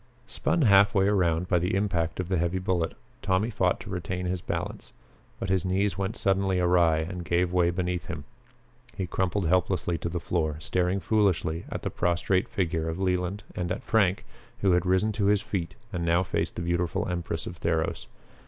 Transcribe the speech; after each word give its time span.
Spun 0.25 0.63
half 0.63 0.95
way 0.95 1.07
around 1.07 1.47
by 1.47 1.59
the 1.59 1.75
impact 1.75 2.19
of 2.19 2.27
the 2.27 2.39
heavy 2.39 2.57
bullet, 2.57 2.95
Tommy 3.21 3.51
fought 3.51 3.79
to 3.81 3.89
retain 3.91 4.25
his 4.25 4.41
balance. 4.41 4.93
But 5.39 5.49
his 5.51 5.63
knees 5.63 5.95
went 5.95 6.15
suddenly 6.15 6.59
awry 6.59 6.97
and 6.97 7.23
gave 7.23 7.53
way 7.53 7.69
beneath 7.69 8.07
him. 8.07 8.23
He 8.97 9.05
crumpled 9.05 9.45
helplessly 9.45 9.99
to 9.99 10.09
the 10.09 10.19
floor, 10.19 10.55
staring 10.59 11.01
foolishly 11.01 11.65
at 11.69 11.83
the 11.83 11.91
prostrate 11.91 12.49
figure 12.49 12.89
of 12.89 12.97
Leland 12.97 13.43
and 13.55 13.71
at 13.71 13.83
Frank, 13.83 14.25
who 14.61 14.71
had 14.71 14.87
risen 14.87 15.11
to 15.11 15.25
his 15.27 15.43
feet 15.43 15.75
and 15.93 16.03
now 16.03 16.23
faced 16.23 16.55
the 16.55 16.63
beautiful 16.63 17.07
empress 17.07 17.45
of 17.45 17.59
Theros. 17.59 18.07